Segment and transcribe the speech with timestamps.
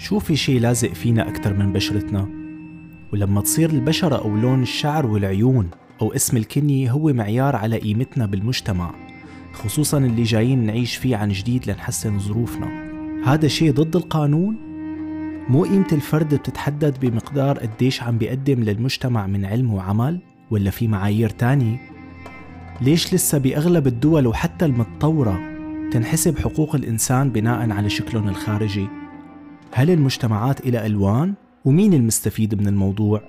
[0.00, 2.28] شو في شي لازق فينا أكتر من بشرتنا؟
[3.12, 5.70] ولما تصير البشرة أو لون الشعر والعيون
[6.02, 8.94] أو اسم الكنية هو معيار على قيمتنا بالمجتمع
[9.52, 12.90] خصوصا اللي جايين نعيش فيه عن جديد لنحسن ظروفنا
[13.24, 14.56] هذا شيء ضد القانون؟
[15.48, 21.30] مو قيمة الفرد بتتحدد بمقدار قديش عم بيقدم للمجتمع من علم وعمل؟ ولا في معايير
[21.30, 21.76] تانية؟
[22.80, 25.40] ليش لسه بأغلب الدول وحتى المتطورة
[25.92, 28.99] تنحسب حقوق الإنسان بناء على شكلهم الخارجي؟
[29.72, 31.34] هل المجتمعات إلى ألوان؟
[31.64, 33.22] ومين المستفيد من الموضوع؟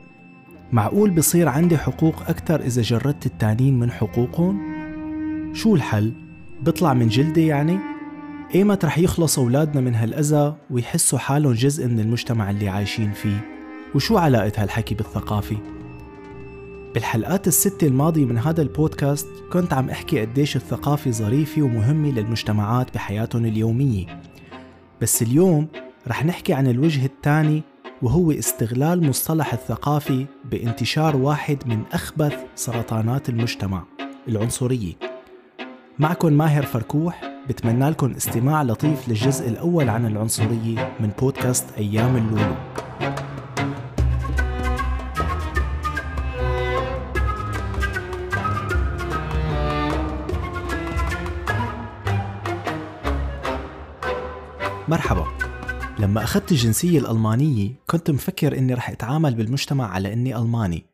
[0.72, 4.62] معقول بصير عندي حقوق أكثر إذا جردت التانين من حقوقهم؟
[5.54, 6.14] شو الحل؟
[6.62, 7.80] بطلع من جلدي يعني؟
[8.56, 13.46] إيمت رح يخلص أولادنا من هالأذى ويحسوا حالهم جزء من المجتمع اللي عايشين فيه؟
[13.96, 15.58] وشو علاقة هالحكي بالثقافة؟
[16.94, 23.46] بالحلقات الستة الماضية من هذا البودكاست كنت عم أحكي قديش الثقافة ظريفة ومهمة للمجتمعات بحياتهم
[23.46, 24.22] اليومية
[25.02, 25.68] بس اليوم
[26.08, 27.64] رح نحكي عن الوجه الثاني
[28.02, 33.84] وهو استغلال مصطلح الثقافي بانتشار واحد من أخبث سرطانات المجتمع
[34.28, 34.94] العنصرية.
[36.00, 42.56] معكم ماهر فركوح بتمنى لكم استماع لطيف للجزء الأول عن العنصرية من بودكاست أيام اللولو.
[54.88, 55.51] مرحبا.
[56.02, 60.86] لما أخذت الجنسية الألمانية كنت مفكر إني رح أتعامل بالمجتمع على إني ألماني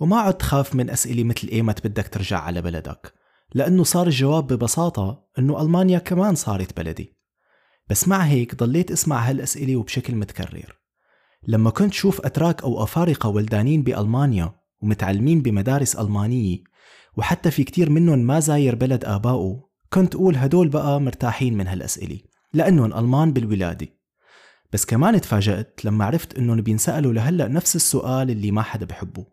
[0.00, 3.12] وما عدت خاف من أسئلة مثل إيمت بدك ترجع على بلدك
[3.54, 7.16] لأنه صار الجواب ببساطة إنه ألمانيا كمان صارت بلدي.
[7.90, 10.78] بس مع هيك ضليت أسمع هالأسئلة وبشكل متكرر.
[11.48, 16.58] لما كنت شوف أتراك أو أفارقة ولدانين بألمانيا ومتعلمين بمدارس ألمانية
[17.16, 19.60] وحتى في كتير منهم ما زاير بلد آبائه
[19.92, 22.18] كنت أقول هدول بقى مرتاحين من هالأسئلة
[22.52, 24.01] لأنهم ألمان بالولادة.
[24.72, 29.26] بس كمان تفاجأت لما عرفت إنهم بينسألوا لهلأ نفس السؤال اللي ما حدا بحبه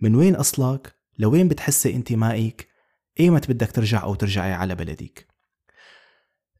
[0.00, 2.68] من وين أصلك؟ لوين بتحسي انتمائك؟
[3.20, 5.26] أيمت بدك ترجع أو ترجعي على بلدك؟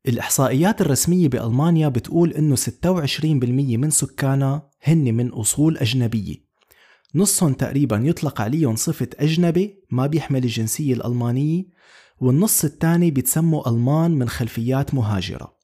[0.08, 2.64] الإحصائيات الرسمية بألمانيا بتقول إنه 26%
[3.76, 6.36] من سكانها هن من أصول أجنبية
[7.14, 11.64] نصهم تقريبا يطلق عليهم صفة أجنبي ما بيحمل الجنسية الألمانية
[12.20, 15.55] والنص الثاني بيتسموا ألمان من خلفيات مهاجرة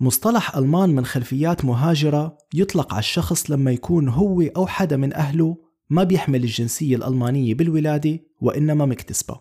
[0.00, 5.56] مصطلح ألمان من خلفيات مهاجرة يطلق على الشخص لما يكون هو أو حدا من أهله
[5.90, 9.40] ما بيحمل الجنسية الألمانية بالولادة وإنما مكتسبة.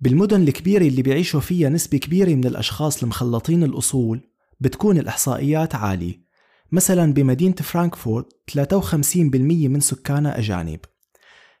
[0.00, 4.20] بالمدن الكبيرة اللي بيعيشوا فيها نسبة كبيرة من الأشخاص المخلطين الأصول
[4.60, 6.22] بتكون الإحصائيات عالية.
[6.72, 10.80] مثلا بمدينة فرانكفورت 53% من سكانها أجانب.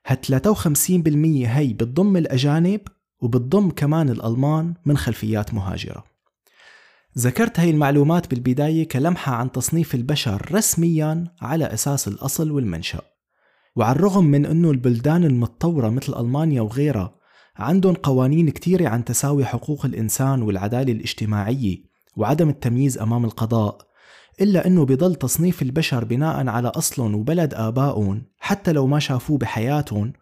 [0.06, 2.80] هال 53% هي بتضم الأجانب
[3.20, 6.11] وبتضم كمان الألمان من خلفيات مهاجرة.
[7.18, 13.00] ذكرت هاي المعلومات بالبداية كلمحة عن تصنيف البشر رسميا على أساس الأصل والمنشأ.
[13.76, 17.14] وعلى الرغم من أنه البلدان المتطورة مثل ألمانيا وغيرها
[17.56, 21.78] عندهم قوانين كتيرة عن تساوي حقوق الإنسان والعدالة الاجتماعية
[22.16, 23.78] وعدم التمييز أمام القضاء
[24.40, 30.12] إلا أنه بضل تصنيف البشر بناء على أصلهم وبلد آبائهم حتى لو ما شافوه بحياتهم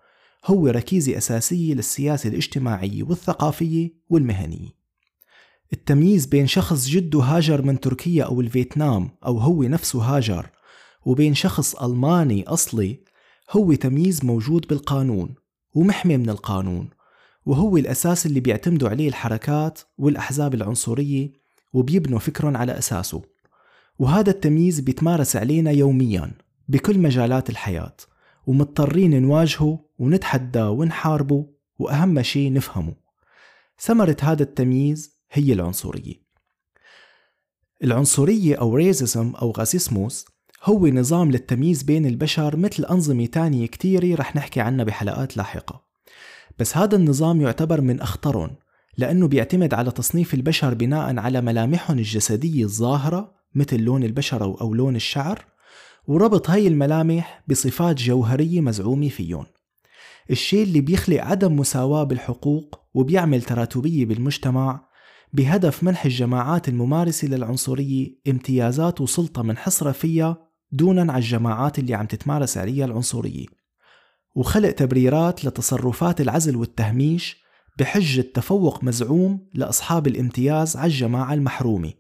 [0.47, 4.80] هو ركيزة أساسية للسياسة الاجتماعية والثقافية والمهنية.
[5.73, 10.51] التمييز بين شخص جده هاجر من تركيا أو الفيتنام أو هو نفسه هاجر
[11.07, 13.01] وبين شخص ألماني أصلي
[13.51, 15.35] هو تمييز موجود بالقانون
[15.75, 16.91] ومحمي من القانون
[17.47, 21.33] وهو الأساس اللي بيعتمدوا عليه الحركات والأحزاب العنصرية
[21.73, 23.23] وبيبنوا فكرهم على أساسه.
[23.99, 26.33] وهذا التمييز بيتمارس علينا يوميا
[26.69, 27.97] بكل مجالات الحياة
[28.47, 31.47] ومضطرين نواجهه ونتحداه ونحاربه
[31.79, 32.95] وأهم شيء نفهمه.
[33.81, 36.15] ثمرة هذا التمييز هي العنصرية.
[37.85, 40.25] العنصرية أو ريزيزم أو غاسيسموس
[40.65, 45.85] هو نظام للتمييز بين البشر مثل أنظمة تانية كتيرة رح نحكي عنها بحلقات لاحقة.
[46.59, 48.57] بس هذا النظام يعتبر من أخطرهم
[48.99, 54.97] لأنه بيعتمد على تصنيف البشر بناء على ملامحهم الجسدية الظاهرة مثل لون البشرة أو لون
[54.97, 55.45] الشعر
[56.07, 59.47] وربط هاي الملامح بصفات جوهرية مزعومة فيهم.
[60.31, 64.90] الشيء اللي بيخلق عدم مساواة بالحقوق وبيعمل تراتبية بالمجتمع
[65.33, 70.37] بهدف منح الجماعات الممارسة للعنصرية امتيازات وسلطة منحصرة فيها
[70.73, 73.47] دونا عن الجماعات اللي عم تتمارس عليها العنصرية.
[74.35, 77.43] وخلق تبريرات لتصرفات العزل والتهميش
[77.79, 81.93] بحجة تفوق مزعوم لأصحاب الامتياز على الجماعة المحرومة.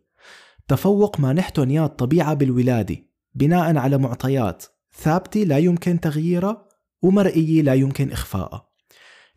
[0.68, 2.96] تفوق ما نحتن يا الطبيعة بالولادة
[3.34, 6.68] بناء على معطيات ثابتة لا يمكن تغييرها
[7.02, 8.69] ومرئية لا يمكن إخفائها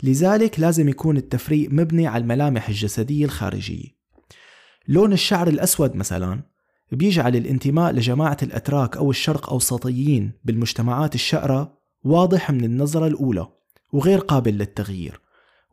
[0.03, 3.87] لذلك لازم يكون التفريق مبني على الملامح الجسدية الخارجية.
[4.87, 6.43] لون الشعر الأسود مثلا
[6.91, 13.47] بيجعل الانتماء لجماعة الأتراك أو الشرق أوسطيين بالمجتمعات الشقرة واضح من النظرة الأولى
[13.93, 15.21] وغير قابل للتغيير.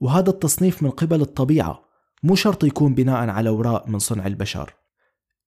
[0.01, 1.85] وهذا التصنيف من قبل الطبيعة
[2.23, 4.75] مو شرط يكون بناء على وراء من صنع البشر.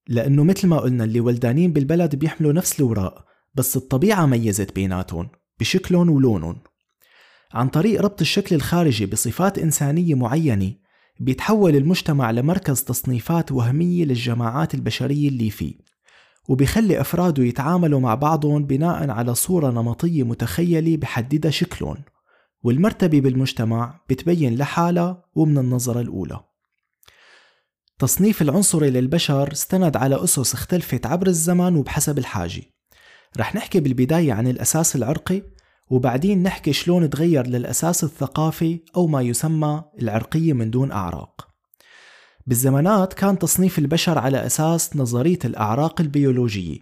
[0.08, 3.26] لأنه مثل ما قلنا اللي ولدانين بالبلد بيحملوا نفس الوراء
[3.56, 5.30] بس الطبيعة ميزت بيناتهم
[5.60, 6.73] بشكلهم ولونهم.
[7.54, 10.74] عن طريق ربط الشكل الخارجي بصفات إنسانية معينة
[11.20, 15.76] بيتحول المجتمع لمركز تصنيفات وهمية للجماعات البشرية اللي فيه
[16.50, 21.98] وبيخلي أفراده يتعاملوا مع بعضهم بناء على صورة نمطية متخيلة بحددها شكلهم
[22.64, 26.40] والمرتبة بالمجتمع بتبين لحالها ومن النظرة الأولى.
[28.00, 32.62] تصنيف العنصري للبشر استند على أسس اختلفت عبر الزمن وبحسب الحاجة.
[33.38, 35.44] رح نحكي بالبداية عن الأساس العرقي
[35.90, 41.48] وبعدين نحكي شلون تغير للأساس الثقافي أو ما يسمى العرقية من دون أعراق.
[42.48, 46.78] بالزمانات كان تصنيف البشر على أساس نظرية الأعراق البيولوجية.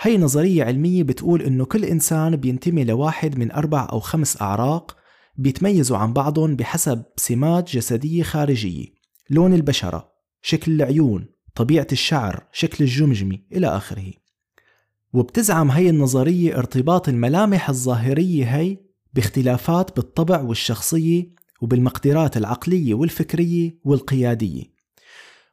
[0.00, 4.96] هي نظرية علمية بتقول إنه كل إنسان بينتمي لواحد من أربع أو خمس أعراق
[5.36, 8.86] بيتميزوا عن بعضهم بحسب سمات جسدية خارجية.
[9.30, 10.12] لون البشرة
[10.42, 14.12] شكل العيون طبيعة الشعر شكل الجمجمة إلى آخره.
[15.16, 18.76] وبتزعم هي النظرية ارتباط الملامح الظاهرية هي
[19.14, 21.28] باختلافات بالطبع والشخصية
[21.60, 24.62] وبالمقدرات العقلية والفكرية والقيادية.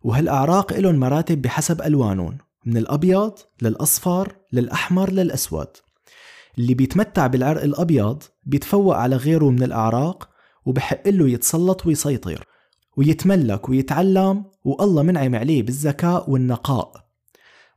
[0.02, 5.68] وهالأعراق إلهم مراتب بحسب ألوانهم من الأبيض للأصفر للأحمر للأسود.
[6.58, 10.30] اللي بيتمتع بالعرق الأبيض بيتفوق على غيره من الأعراق
[10.66, 12.46] وبحق له يتسلط ويسيطر
[12.98, 17.03] ويتملك ويتعلم والله منعم عليه بالذكاء والنقاء.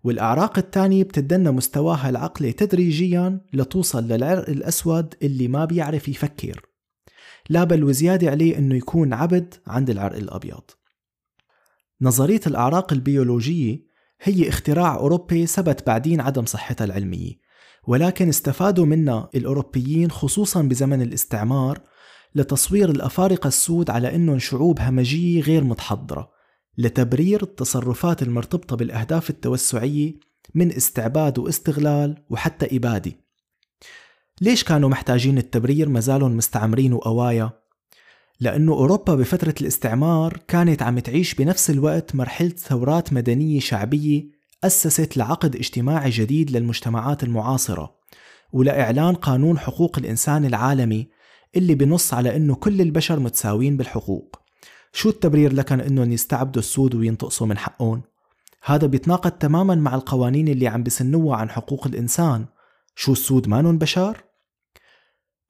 [0.06, 6.66] والأعراق الثانية بتدنى مستواها العقلي تدريجيا لتوصل للعرق الأسود اللي ما بيعرف يفكر.
[7.50, 10.62] لا بل وزيادة عليه أنه يكون عبد عند العرق الأبيض.
[12.00, 13.86] نظرية الأعراق البيولوجية
[14.22, 17.32] هي اختراع أوروبي ثبت بعدين عدم صحتها العلمية
[17.86, 21.80] ولكن استفادوا منها الأوروبيين خصوصا بزمن الاستعمار
[22.34, 26.35] لتصوير الأفارقة السود على أنهم شعوب همجية غير متحضرة.
[26.78, 30.14] لتبرير التصرفات المرتبطة بالأهداف التوسعية
[30.54, 33.12] من استعباد واستغلال وحتى إبادة
[34.40, 37.50] ليش كانوا محتاجين التبرير مازالهم مستعمرين وقوايا؟
[38.40, 45.56] لأنه أوروبا بفترة الاستعمار كانت عم تعيش بنفس الوقت مرحلة ثورات مدنية شعبية أسست لعقد
[45.56, 47.96] اجتماعي جديد للمجتمعات المعاصرة
[48.52, 51.08] ولإعلان قانون حقوق الإنسان العالمي
[51.56, 54.45] اللي بنص على أنه كل البشر متساويين بالحقوق
[54.96, 58.02] شو التبرير لكن أنهم يستعبدوا السود وينتقصوا من حقهم؟
[58.64, 62.46] هذا بيتناقض تماما مع القوانين اللي عم بسنوها عن حقوق الإنسان
[62.94, 64.24] شو السود مانن بشر؟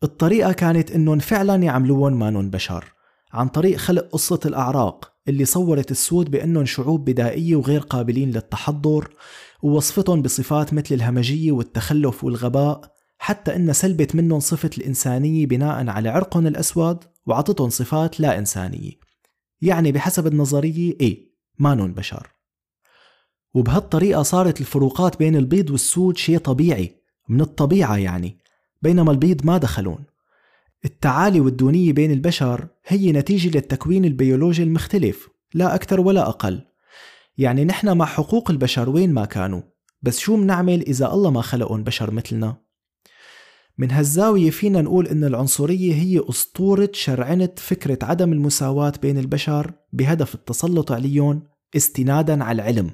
[0.03, 2.85] الطريقة كانت إنهم فعلا يعملوهم مانن بشر
[3.33, 9.09] عن طريق خلق قصة الأعراق اللي صورت السود بأنهم شعوب بدائية وغير قابلين للتحضر
[9.63, 12.81] ووصفتهم بصفات مثل الهمجية والتخلف والغباء
[13.19, 19.06] حتى إن سلبت منهم صفة الإنسانية بناء على عرقهم الأسود وعطتهم صفات لا إنسانية
[19.63, 21.27] يعني بحسب النظرية إيه؟
[21.59, 22.31] مانن بشر.
[23.55, 26.97] وبهالطريقة صارت الفروقات بين البيض والسود شيء طبيعي
[27.29, 28.39] من الطبيعة يعني
[28.83, 30.05] بينما البيض ما دخلون.
[30.85, 36.61] التعالي والدونية بين البشر هي نتيجة للتكوين البيولوجي المختلف لا أكثر ولا أقل.
[37.39, 39.63] يعني نحن مع حقوق البشر وين ما كانوا
[40.03, 42.66] بس شو منعمل إذا الله ما خلقهم بشر مثلنا؟
[43.79, 50.35] من هالزاوية فينا نقول إن العنصرية هي أسطورة شرعنة فكرة عدم المساواة بين البشر بهدف
[50.35, 51.43] التسلط عليهم
[51.77, 52.91] استنادا على العلم.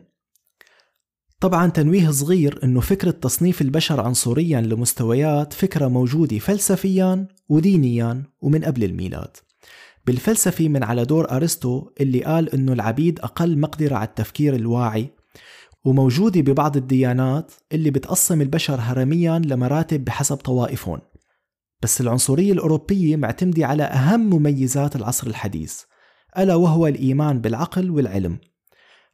[1.40, 8.84] طبعا تنويه صغير إنه فكرة تصنيف البشر عنصريا لمستويات فكرة موجودة فلسفيا ودينيا ومن قبل
[8.84, 9.36] الميلاد.
[10.06, 15.10] بالفلسفي من على دور أرسطو اللي قال إنه العبيد أقل مقدرة على التفكير الواعي
[15.84, 21.00] وموجودة ببعض الديانات اللي بتقسم البشر هرميا لمراتب بحسب طوائفهم.
[21.82, 25.82] بس العنصرية الأوروبية معتمدة على أهم مميزات العصر الحديث
[26.38, 28.38] ألا وهو الإيمان بالعقل والعلم.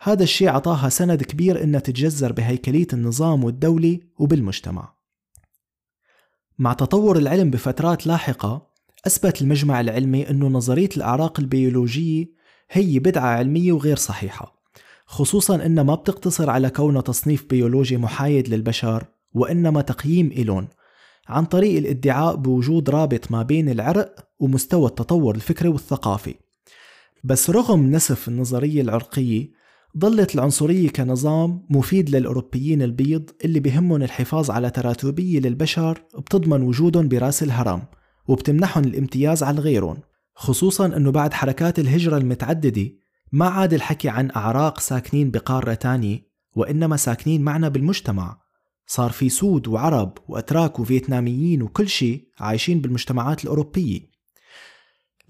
[0.01, 4.95] هذا الشيء عطاها سند كبير إنها تتجذر بهيكلية النظام والدولة وبالمجتمع.
[6.59, 8.69] مع تطور العلم بفترات لاحقة
[9.07, 12.27] أثبت المجمع العلمي أنه نظرية الأعراق البيولوجية
[12.71, 14.58] هي بدعة علمية وغير صحيحة.
[15.11, 20.69] خصوصا أنها ما بتقتصر على كونها تصنيف بيولوجي محايد للبشر وإنما تقييم إلون
[21.29, 26.35] عن طريق الادعاء بوجود رابط ما بين العرق ومستوى التطور الفكري والثقافي.
[27.25, 29.51] بس رغم نسف النظرية العرقية
[29.99, 37.43] ظلت العنصرية كنظام مفيد للأوروبيين البيض اللي بهمهم الحفاظ على تراتبية للبشر بتضمن وجودهم براس
[37.43, 37.83] الهرم
[38.29, 39.97] وبتمنحهم الامتياز على غيرهم
[40.35, 42.91] خصوصا أنه بعد حركات الهجرة المتعددة
[43.33, 48.41] ما عاد الحكي عن أعراق ساكنين بقارة تانية وإنما ساكنين معنا بالمجتمع.
[48.87, 54.01] صار في سود وعرب وأتراك وفيتناميين وكل شيء عايشين بالمجتمعات الأوروبية.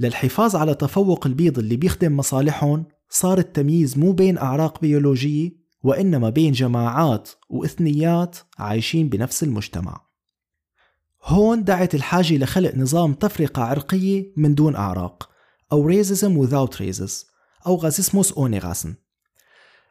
[0.00, 5.50] للحفاظ على تفوق البيض اللي بيخدم مصالحهم صار التمييز مو بين أعراق بيولوجية
[5.82, 10.08] وإنما بين جماعات وإثنيات عايشين بنفس المجتمع.
[11.24, 15.30] هون دعت الحاجة لخلق نظام تفرقة عرقية من دون أعراق
[15.72, 17.27] أو racism without races
[17.68, 18.94] أو غازيسموس أونيغاسن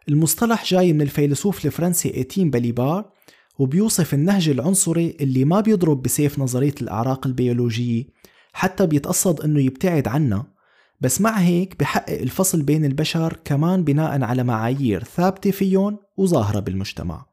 [0.09, 3.11] المصطلح جاي من الفيلسوف الفرنسي إيتين باليبار
[3.59, 8.03] وبيوصف النهج العنصري اللي ما بيضرب بسيف نظرية الأعراق البيولوجية
[8.53, 10.45] حتى بيتقصد أنه يبتعد عنا
[11.01, 17.25] بس مع هيك بحقق الفصل بين البشر كمان بناء على معايير ثابتة فيهم وظاهرة بالمجتمع.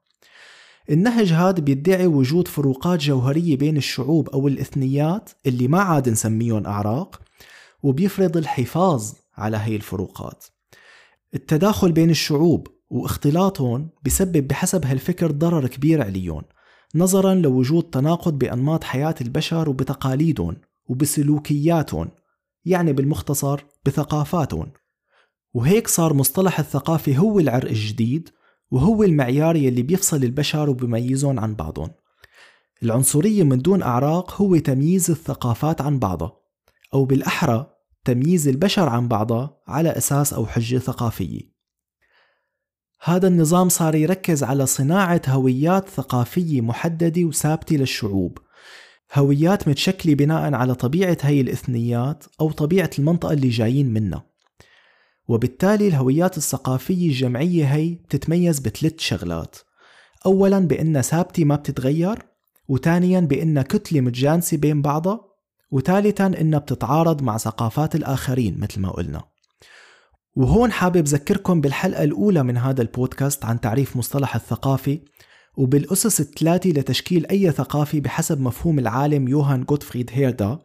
[0.91, 7.21] النهج هذا بيدعي وجود فروقات جوهرية بين الشعوب أو الإثنيات اللي ما عاد نسميهم أعراق
[7.83, 10.45] وبيفرض الحفاظ على هي الفروقات.
[11.35, 16.43] التداخل بين الشعوب واختلاطهم بسبب بحسب هالفكر ضرر كبير عليهم
[16.95, 22.11] نظرا لوجود تناقض بأنماط حياة البشر وبتقاليدهم وبسلوكياتهم
[22.65, 24.73] يعني بالمختصر بثقافاتهم.
[25.55, 28.29] وهيك صار مصطلح الثقافة هو العرق الجديد
[28.71, 31.91] وهو المعيار يلي بيفصل البشر وبيميزهم عن بعضهم.
[32.83, 36.37] العنصرية من دون أعراق هو تمييز الثقافات عن بعضها
[36.95, 37.74] أو بالأحرى
[38.05, 41.55] تمييز البشر عن بعضها على أساس أو حجة ثقافية.
[43.03, 48.39] هذا النظام صار يركز على صناعة هويات ثقافية محددة وثابتة للشعوب.
[49.15, 54.27] هويات متشكلة بناء على طبيعة هي الإثنيات أو طبيعة المنطقة اللي جايين منها.
[55.29, 59.57] وبالتالي الهويات الثقافية الجمعية هي بتتميز بثلاث شغلات.
[60.27, 62.19] أولا بأنها ثابتة ما بتتغير
[62.69, 65.34] وثانيا بأنها كتلة متجانسة بين بعضها
[65.71, 69.25] وثالثا أنها بتتعارض مع ثقافات الآخرين مثل ما قلنا.
[70.37, 74.99] وهون حابب ذكركم بالحلقة الأولى من هذا البودكاست عن تعريف مصطلح الثقافة
[75.57, 80.59] وبالأسس الثلاثة لتشكيل أي ثقافة بحسب مفهوم العالم يوهان جوتفريد هيردا.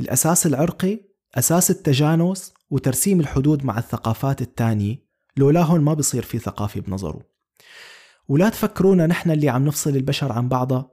[0.00, 1.00] الأساس العرقي
[1.34, 4.96] أساس التجانس وترسيم الحدود مع الثقافات التانية
[5.36, 7.20] لولاهن ما بصير في ثقافة بنظره.
[8.28, 10.90] ولا تفكرونا نحن اللي عم نفصل البشر عن بعضها.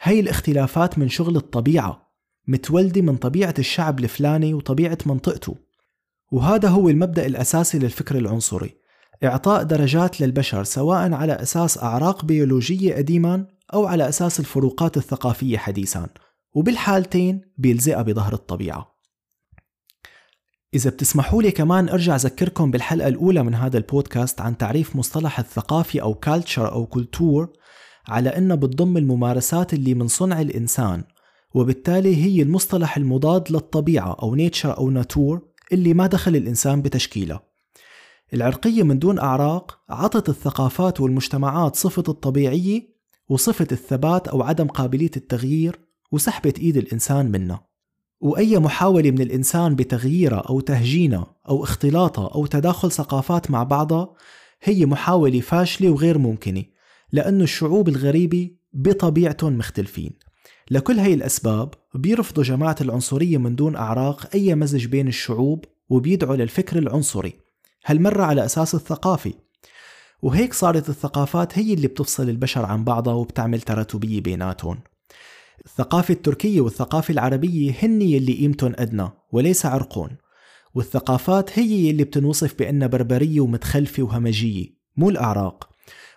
[0.00, 2.09] هي الاختلافات من شغل الطبيعة.
[2.48, 5.56] متولدة من طبيعة الشعب الفلاني وطبيعة منطقته.
[6.32, 8.76] وهذا هو المبدأ الأساسي للفكر العنصري.
[9.24, 16.08] إعطاء درجات للبشر سواء على أساس أعراق بيولوجية قديما أو على أساس الفروقات الثقافية حديثا.
[16.54, 19.00] وبالحالتين بيلزقها بظهر الطبيعة.
[20.74, 26.02] إذا بتسمحوا لي كمان أرجع أذكركم بالحلقة الأولى من هذا البودكاست عن تعريف مصطلح الثقافي
[26.02, 27.52] أو culture أو Kultur
[28.08, 31.04] على أنه بتضم الممارسات اللي من صنع الإنسان.
[31.54, 35.42] وبالتالي هي المصطلح المضاد للطبيعة أو nature أو Natur
[35.72, 37.40] اللي ما دخل الإنسان بتشكيله.
[38.34, 42.90] العرقية من دون أعراق عطت الثقافات والمجتمعات صفة الطبيعية
[43.28, 45.80] وصفة الثبات أو عدم قابلية التغيير
[46.12, 47.66] وسحبت إيد الإنسان منها
[48.20, 54.12] وأي محاولة من الإنسان بتغييرها أو تهجينها أو اختلاطها أو تداخل ثقافات مع بعضها
[54.62, 56.64] هي محاولة فاشلة وغير ممكنة
[57.12, 60.29] لأن الشعوب الغريبة بطبيعتهم مختلفين.
[60.70, 66.78] لكل هي الأسباب بيرفضوا جماعة العنصرية من دون أعراق أي مزج بين الشعوب وبيدعوا للفكر
[66.78, 67.32] العنصري
[67.86, 69.34] هالمرة على أساس الثقافي.
[70.22, 74.78] وهيك صارت الثقافات هي اللي بتفصل البشر عن بعضها وبتعمل تراتبية بيناتهم.
[75.66, 80.10] الثقافة التركية والثقافة العربية هن يلي قيمتهم أدنى وليس عرقون
[80.74, 85.69] والثقافات هي يلي بتنوصف بأنها بربرية ومتخلفة وهمجية مو الأعراق.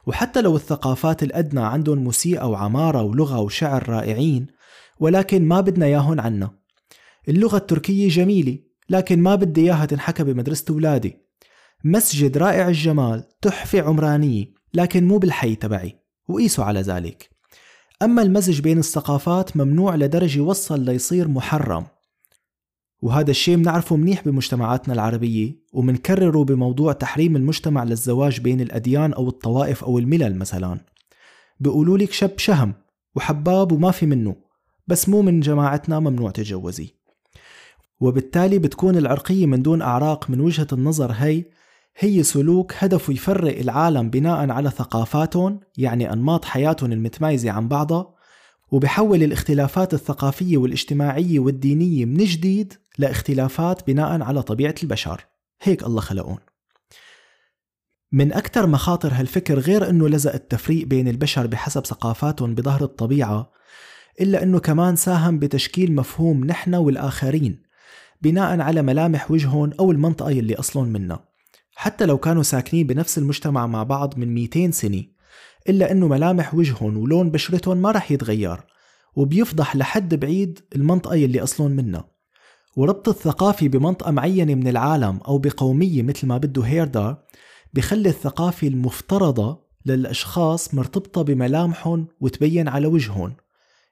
[0.07, 4.48] وحتى لو الثقافات الأدنى عندهم موسيقى وعمارة ولغة وشعر رائعين
[5.00, 6.51] ولكن ما بدنا ياهن عنا.
[7.29, 11.17] اللغة التركية جميلة لكن ما بدي إياها تنحكى بمدرسة أولادي.
[11.83, 17.29] مسجد رائع الجمال تحفة عمرانية لكن مو بالحي تبعي وقيسوا على ذلك.
[18.01, 21.86] أما المزج بين الثقافات ممنوع لدرجة وصل ليصير محرم.
[23.03, 29.83] وهذا الشيء بنعرفه منيح بمجتمعاتنا العربية ومنكرره بموضوع تحريم المجتمع للزواج بين الأديان أو الطوائف
[29.83, 30.79] أو الملل مثلا.
[31.60, 32.74] بيقولوا لك شب شهم
[33.15, 34.36] وحباب وما في منه
[34.88, 36.88] بس مو من جماعتنا ممنوع تتجوزي
[38.00, 41.45] وبالتالي بتكون العرقية من دون أعراق من وجهة النظر هي
[41.98, 48.13] هي سلوك هدفه يفرق العالم بناء على ثقافاتهم يعني أنماط حياتهم المتميزة عن بعضها
[48.72, 55.26] وبحول الاختلافات الثقافية والاجتماعية والدينية من جديد لاختلافات بناء على طبيعة البشر.
[55.62, 56.38] هيك الله خلقون
[58.12, 63.52] من أكثر مخاطر هالفكر غير أنه لزق التفريق بين البشر بحسب ثقافاتهم بظهر الطبيعة
[64.22, 67.64] إلا أنه كمان ساهم بتشكيل مفهوم نحن والآخرين
[68.22, 71.20] بناء على ملامح وجههم أو المنطقة يلي أصلهم منا
[71.76, 75.04] حتى لو كانوا ساكنين بنفس المجتمع مع بعض من 200 سنة
[75.70, 78.60] إلا أنه ملامح وجههم ولون بشرتهم ما رح يتغير
[79.16, 82.12] وبيفضح لحد بعيد المنطقة يلي أصلهم منها.
[82.75, 87.24] وربط الثقافي بمنطقة معينة من العالم أو بقومية مثل ما بده هيردار
[87.74, 93.36] بخلي الثقافة المفترضة للأشخاص مرتبطة بملامحهم وتبين على وجههم.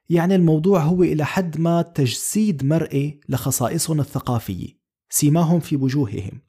[0.08, 4.68] يعني الموضوع هو إلى حد ما تجسيد مرئي لخصائصهم الثقافية
[5.10, 6.42] سيماهم في وجوههم.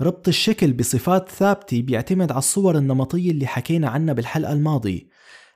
[0.00, 5.00] ربط الشكل بصفات ثابتة بيعتمد على الصور النمطية اللي حكينا عنها بالحلقة الماضية.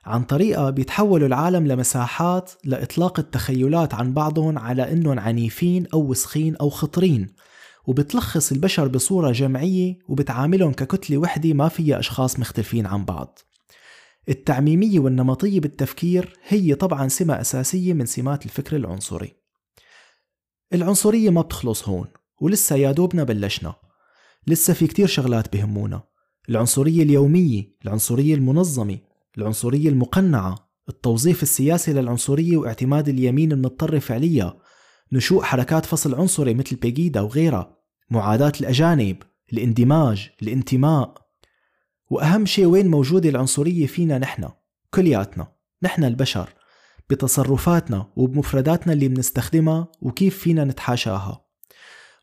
[0.05, 6.69] عن طريقة بيتحولوا العالم لمساحات لإطلاق التخيلات عن بعضهم على إنهم عنيفين أو وسخين أو
[6.69, 7.27] خطرين.
[7.87, 13.39] وبتلخص البشر بصورة جمعية وبتعاملهم ككتلة وحدة ما فيها أشخاص مختلفين عن بعض.
[14.29, 19.33] التعميمية والنمطية بالتفكير هي طبعا سمة أساسية من سمات الفكر العنصري.
[20.73, 22.07] العنصرية ما بتخلص هون
[22.41, 23.75] ولسه يا دوبنا بلشنا.
[24.47, 26.03] لسه في كتير شغلات بهمونا.
[26.49, 28.97] العنصرية اليومية العنصرية المنظمة
[29.37, 34.57] العنصرية المقنعة التوظيف السياسي للعنصرية واعتماد اليمين المضطرف عليها
[35.11, 37.77] نشوء حركات فصل عنصري مثل بيجيدا وغيرها
[38.09, 39.17] معاداة الأجانب
[39.53, 41.25] الاندماج الانتماء.
[42.09, 44.49] وأهم شيء وين موجودة العنصرية فينا نحن؟
[44.93, 45.47] كلياتنا
[45.83, 46.49] نحن البشر
[47.09, 51.45] بتصرفاتنا وبمفرداتنا اللي بنستخدمها وكيف فينا نتحاشاها.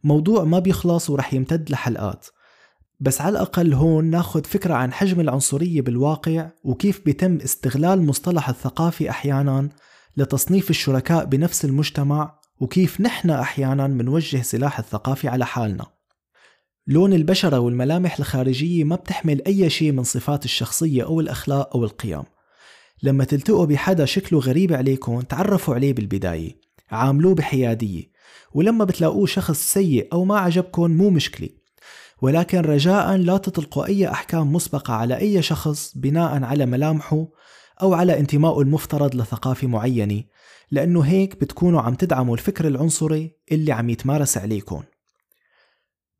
[0.04, 2.26] موضوع ما بيخلص ورح يمتد لحلقات.
[3.02, 9.11] بس على الأقل هون ناخد فكرة عن حجم العنصرية بالواقع وكيف بيتم استغلال مصطلح الثقافي
[9.11, 9.68] أحيانا
[10.16, 15.87] لتصنيف الشركاء بنفس المجتمع وكيف نحن أحيانا منوجه سلاح الثقافي على حالنا.
[16.87, 22.23] لون البشرة والملامح الخارجية ما بتحمل أي شيء من صفات الشخصية أو الأخلاق أو القيم.
[23.02, 26.61] لما تلتقوا بحدا شكله غريب عليكم تعرفوا عليه بالبداية.
[26.90, 28.04] عاملوه بحيادية.
[28.54, 31.62] ولما بتلاقوه شخص سيء أو ما عجبكم مو مشكلة.
[32.23, 37.27] ولكن رجاء لا تطلقوا أي أحكام مسبقة على أي شخص بناء على ملامحه
[37.83, 40.23] أو على انتمائه المفترض لثقافة معينة
[40.70, 44.83] لأنه هيك بتكونوا عم تدعموا الفكر العنصري اللي عم يتمارس عليكم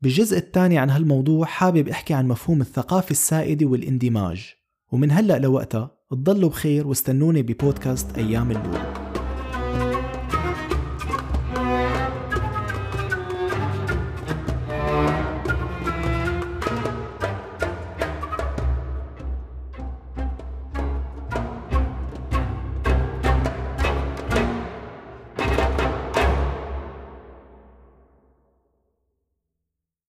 [0.01, 4.53] بالجزء الثاني عن هالموضوع حابب أحكي عن مفهوم الثقافة السائدة والاندماج
[4.91, 9.02] ومن هلأ لوقتها تضلوا بخير واستنوني ببودكاست أيام اللولو